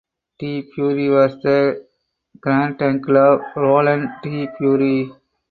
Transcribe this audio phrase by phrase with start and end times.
[0.39, 1.85] De Pury was the
[2.39, 5.13] granduncle of Roland de Pury.